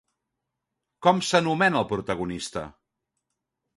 [1.07, 2.65] Com s'anomena el protagonista?